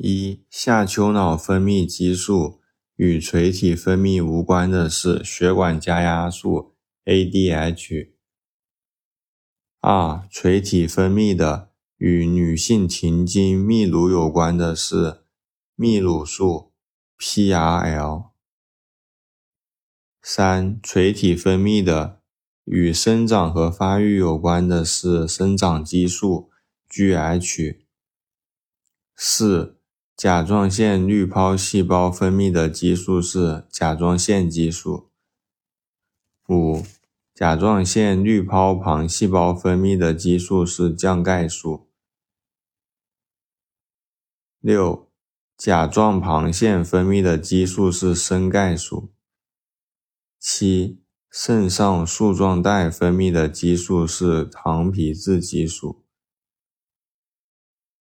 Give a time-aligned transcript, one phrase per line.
[0.00, 2.60] 一、下丘脑分泌激素
[2.94, 8.12] 与垂体分泌无关的是血管加压素 （ADH）。
[9.80, 15.22] 二、垂体分泌的与女性停经泌乳有关的是
[15.76, 16.72] 泌乳素
[17.18, 18.28] （PRL）。
[20.22, 22.20] 三、垂体分泌的
[22.62, 26.52] 与生长和发育有关的是生长激素
[26.88, 27.78] （GH）。
[29.16, 29.77] 四、
[30.18, 35.12] 甲状腺滤泡细胞分泌的激素是甲状腺激素。
[36.48, 36.84] 五、
[37.32, 41.88] 甲状腺滤泡旁细胞分泌的激素是降钙素。
[44.58, 45.08] 六、
[45.56, 49.12] 甲状旁腺分泌的激素是升钙素。
[50.40, 56.04] 七、肾上树状带分泌的激素是糖皮质激素。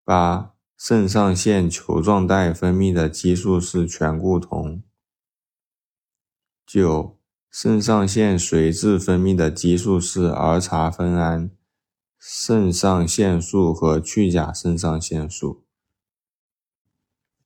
[0.04, 4.82] 八、肾上腺球状带分泌的激素是醛固酮。
[6.66, 7.20] 九、
[7.52, 11.52] 肾上腺髓质分泌的激素是儿茶酚胺、
[12.18, 15.66] 肾上腺素和去甲肾上腺素。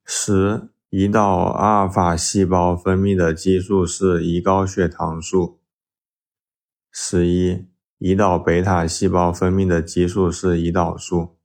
[0.06, 5.60] 十、胰岛阿尔法细胞分泌的激素是胰高血糖素。
[6.92, 7.66] 十一、
[7.98, 11.43] 胰岛贝塔细胞分泌的激素是胰岛素。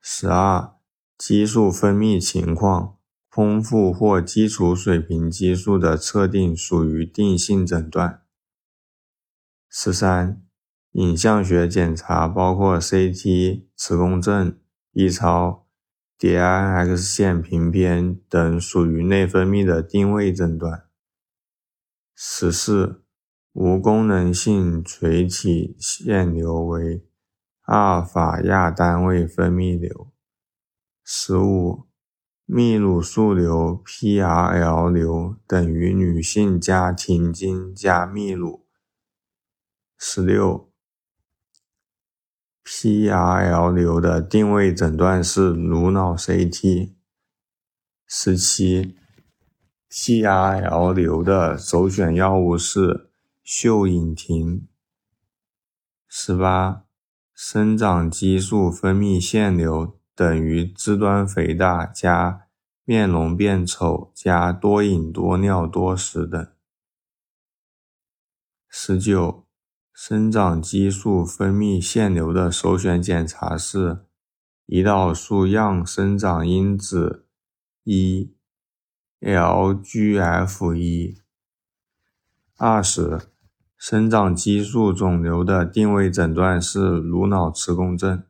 [0.00, 0.74] 十二、
[1.16, 2.96] 激素分泌情况，
[3.28, 8.22] 空腹或基础水平激素的测定属于定性诊断。
[9.68, 10.42] 十三、
[10.92, 14.58] 影像学检查包括 CT、磁共振、
[14.92, 15.66] B 超、
[16.16, 20.84] 叠氨 X 线平片等，属于内分泌的定位诊断。
[22.14, 23.04] 十四、
[23.52, 27.04] 无功能性垂体腺瘤为
[27.68, 30.10] 阿尔法亚单位分泌瘤。
[31.04, 31.86] 十五、
[32.46, 38.66] 泌乳素瘤 （PRL 瘤）等于女性加停经加泌乳。
[39.98, 40.72] 十六、
[42.64, 46.94] PRL 瘤的定位诊断是颅脑 CT。
[48.06, 48.96] 十七、
[49.90, 53.10] PRL 瘤的首选药物是
[53.44, 54.66] 溴隐婷。
[56.08, 56.87] 十八、
[57.40, 59.96] 生长激素分泌腺瘤。
[60.18, 62.48] 等于肢端肥大加
[62.84, 66.48] 面容变丑加多饮多尿多食等。
[68.68, 69.46] 十九、
[69.94, 74.04] 生长激素分泌腺瘤的首选检查是
[74.66, 77.28] 胰岛素样生长因子
[77.84, 78.34] 一
[79.20, 81.22] （LGF 一）。
[82.58, 83.20] 二十、
[83.78, 88.26] 生长激素肿瘤的定位诊断是颅脑磁共振。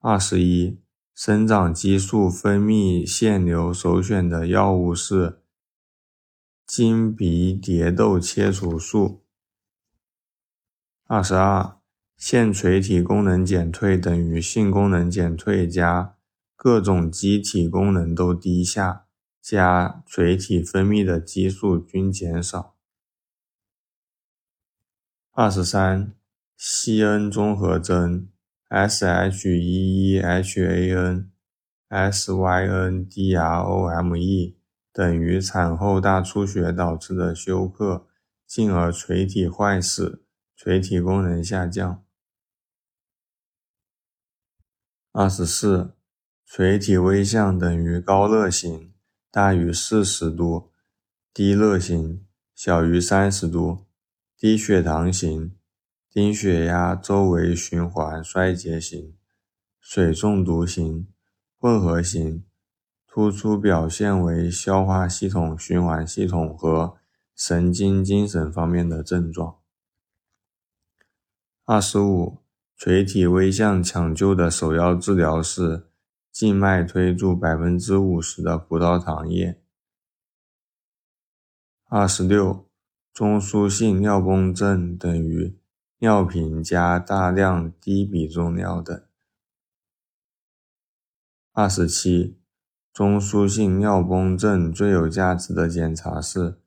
[0.00, 0.80] 二十一、
[1.14, 5.38] 生长激素分泌腺瘤首选的药物是
[6.66, 9.22] 金鼻蝶豆切除术。
[11.06, 11.76] 二十二、
[12.16, 16.16] 腺垂体功能减退等于性功能减退加
[16.56, 19.06] 各种机体功能都低下
[19.40, 22.75] 加垂体分泌的激素均减少。
[25.38, 26.14] 二十三、
[26.56, 28.26] 西恩综合征。
[28.70, 31.30] （S H E E H A N
[31.88, 34.56] S Y N D R O M E）
[34.94, 38.06] 等于产后大出血导致的休克，
[38.46, 40.24] 进而垂体坏死，
[40.56, 42.02] 垂体功能下降。
[45.12, 45.92] 二十四，
[46.46, 48.94] 垂体微象等于高热型，
[49.30, 50.70] 大于四十度；
[51.34, 53.85] 低热型，小于三十度；
[54.38, 55.56] 低血糖型。
[56.08, 59.14] 低血压、周围循环衰竭型、
[59.78, 61.08] 水中毒型、
[61.58, 62.42] 混合型，
[63.06, 66.96] 突出表现为消化系统、循环系统和
[67.34, 69.58] 神经精神方面的症状。
[71.66, 72.38] 二十五，
[72.78, 75.90] 垂体微象抢救的首要治疗是
[76.32, 79.60] 静脉推注百分之五十的葡萄糖液。
[81.90, 82.65] 二十六，
[83.16, 85.58] 中枢性尿崩症等于。
[86.00, 89.02] 尿频加大量低比重尿等。
[91.52, 92.38] 二十七，
[92.92, 96.60] 中枢性尿崩症最有价值的检查是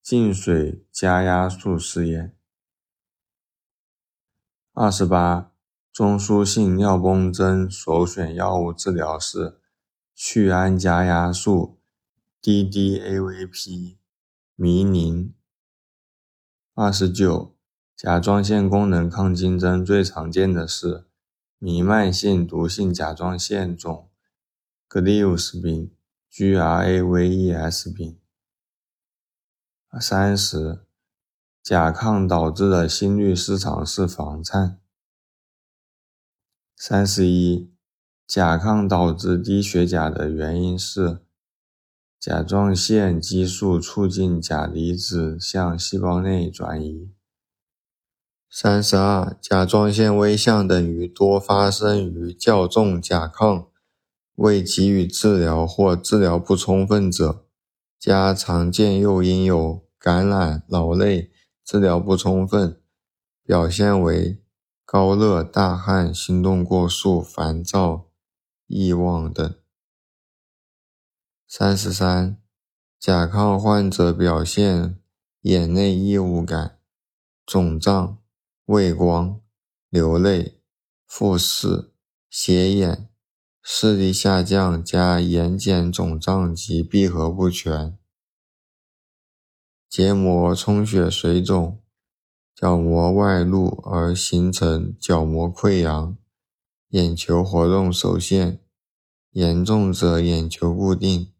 [0.00, 2.34] 进水加压素试验。
[4.72, 5.52] 二十八，
[5.92, 9.60] 中枢性尿崩症首选药物治疗是
[10.14, 11.78] 去氨加压素
[12.40, 13.98] （DDAVP）
[14.56, 15.34] 迷宁。
[16.74, 17.54] 二十九。
[17.96, 21.04] 甲状腺功能亢进症最常见的是
[21.58, 24.08] 弥漫性毒性甲状腺肿
[24.88, 25.94] （Graves 病
[26.32, 28.18] ）（Graves 病）。
[30.00, 30.80] 三十，
[31.62, 34.80] 甲亢导致的心律失常是房颤。
[36.74, 37.70] 三十一，
[38.26, 41.20] 甲亢导致低血钾的原因是
[42.20, 47.10] 甲状腺激素促进钾离子向细胞内转移。
[48.50, 53.68] 三十二，甲状腺微象等于多发生于较重甲亢
[54.34, 57.46] 未给予治疗或治疗不充分者，
[57.98, 61.30] 加常见诱因有感染、劳累、
[61.64, 62.78] 治疗不充分，
[63.42, 64.42] 表现为
[64.84, 68.10] 高热、大汗、心动过速、烦躁、
[68.66, 69.54] 易忘等。
[71.52, 72.40] 三十三，
[73.00, 75.00] 甲亢患者表现
[75.40, 76.78] 眼内异物感、
[77.44, 78.18] 肿胀。
[78.66, 79.40] 畏光、
[79.88, 80.60] 流泪、
[81.08, 81.90] 复视、
[82.30, 83.08] 斜眼、
[83.60, 87.98] 视力下降加眼睑肿胀及闭合不全、
[89.88, 91.82] 结膜充血水肿、
[92.54, 96.16] 角膜外露而形成角膜溃疡、
[96.90, 98.60] 眼球活动受限，
[99.32, 101.32] 严重者眼球固定、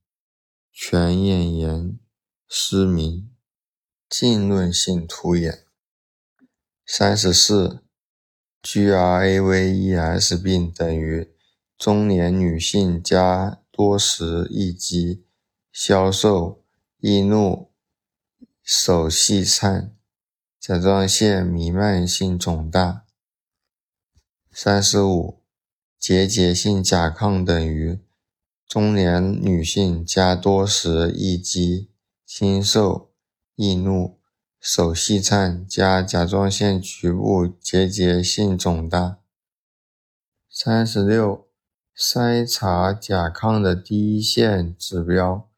[0.82, 2.00] 全眼炎、
[2.48, 3.30] 失明、
[4.08, 5.66] 浸润性突眼。
[6.86, 7.84] 三十四
[8.62, 11.34] ，GRAVES 病等于
[11.76, 15.26] 中年女性加多食易饥、
[15.70, 16.64] 消瘦、
[17.00, 17.70] 易怒、
[18.62, 19.94] 手细颤、
[20.58, 23.04] 甲状腺弥漫性肿大。
[24.50, 25.42] 三十五，
[25.98, 28.00] 结节性甲亢等于
[28.70, 31.90] 中年女性加多食易饥、
[32.24, 33.10] 清瘦、
[33.56, 34.20] 易怒。
[34.60, 39.18] 手细颤加甲状腺局部结节性肿大。
[40.48, 41.48] 三十六，
[41.98, 45.48] 筛查甲亢的第一线指标，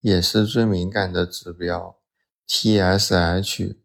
[0.00, 1.98] 也是最敏感的指标
[2.48, 3.76] ，TSH。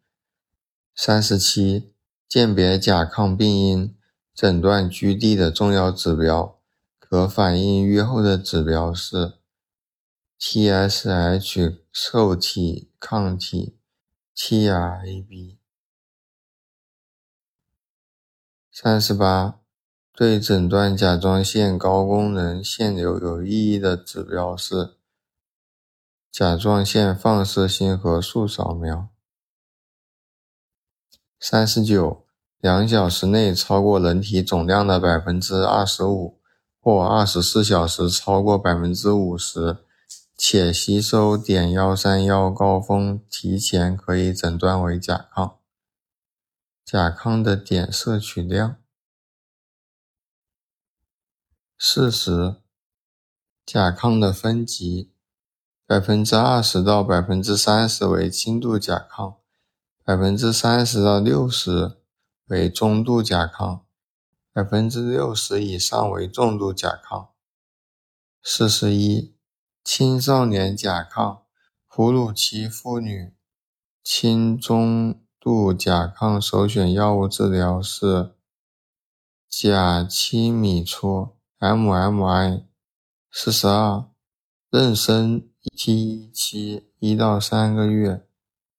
[0.96, 1.92] 三十七，
[2.30, 3.98] 鉴别甲亢病因、
[4.34, 6.57] 诊断居地的重要指标，
[7.10, 9.36] 可反映预后的指标是
[10.40, 13.78] TSH 受体抗体。
[14.36, 15.58] TRAb。
[18.72, 19.60] 三十八，
[20.14, 24.98] 对诊断甲状腺高功能腺瘤有意义的指标是
[26.30, 29.10] 甲状腺放射性核素扫描。
[31.40, 32.28] 三十九，
[32.60, 36.37] 两小时内超过人体总量的百分之二十五，
[36.88, 39.80] 或二十四小时超过百分之五十。
[40.38, 45.56] 且吸收碘幺三幺高峰提前，可以诊断为甲亢。
[46.86, 48.78] 甲亢的碘摄取量。
[51.78, 52.56] 四十，
[53.66, 55.12] 甲亢的分级，
[55.86, 59.36] 百分之二十到百分之三十为轻度甲亢，
[60.06, 61.98] 百分之三十到六十
[62.46, 63.82] 为中度甲亢，
[64.58, 67.28] 百分之六十以上为重度甲亢。
[68.42, 69.36] 四十一。
[69.84, 71.42] 青少年甲亢、
[71.88, 73.36] 哺乳期妇女、
[74.04, 78.34] 轻中度甲亢首选药物治疗是
[79.48, 82.64] 甲期米唑 （MMI）。
[83.32, 84.06] 四十二，
[84.72, 85.44] 妊娠
[85.76, 88.26] 期期一到三个月，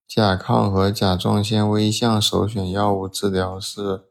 [0.09, 4.08] 甲亢和甲状腺微象首选药物治疗是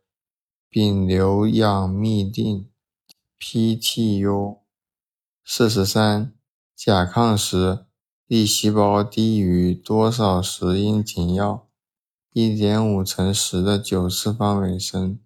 [0.69, 2.67] 丙硫氧嘧啶
[3.39, 4.59] （PTU）。
[5.45, 6.33] 四十三。
[6.75, 7.86] 甲亢时，
[8.27, 11.67] 粒细胞低于多少时应停药？
[12.33, 15.19] 一点五乘十的九次方每升。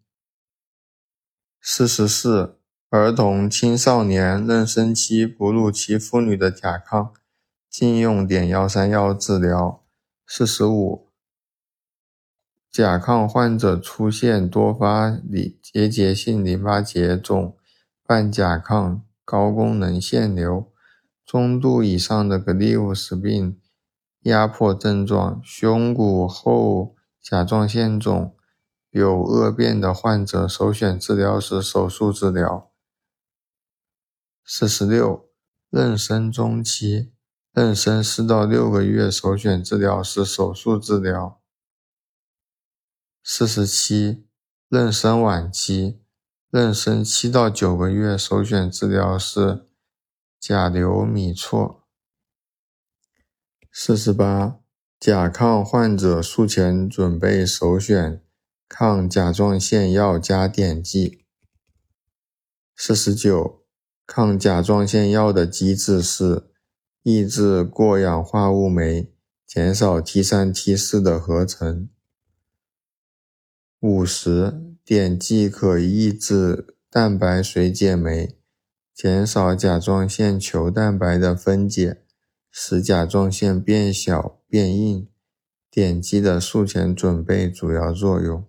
[1.60, 2.58] 四十四，
[2.90, 7.12] 儿童、青少年、妊娠期、哺乳期妇女的甲亢，
[7.70, 9.84] 禁用碘幺三幺治疗。
[10.26, 11.11] 四十五，
[12.72, 17.58] 甲亢患者出现多发里结节性淋巴结肿、
[18.08, 20.72] 伴甲亢、高功能腺瘤。
[21.26, 23.60] 中度以上的格里乌斯病
[24.22, 28.36] 压迫症状，胸骨后甲状腺肿
[28.90, 32.72] 有恶变的患者，首选治疗是手术治疗。
[34.46, 35.30] 四十六，
[35.70, 37.12] 妊娠中期，
[37.54, 41.41] 妊娠四到六个月，首选治疗是手术治疗。
[43.24, 44.26] 四十七，
[44.70, 46.00] 妊娠晚期，
[46.52, 49.68] 妊娠七到九个月，首选治疗是。
[50.42, 51.84] 甲硫米唑。
[53.72, 54.58] 四十八，
[55.00, 58.24] 甲亢患者术前准备首选
[58.68, 61.26] 抗甲状腺药加碘剂。
[62.76, 63.64] 四十九，
[64.08, 66.50] 抗甲状腺药的机制是
[67.04, 69.14] 抑制过氧化物酶，
[69.46, 71.88] 减少 T 三 T 四的合成。
[73.82, 78.38] 五十，碘剂可抑制蛋白水解酶，
[78.94, 82.04] 减少甲状腺球蛋白的分解，
[82.52, 85.08] 使甲状腺变小变硬。
[85.72, 88.46] 碘剂的术前准备主要作用。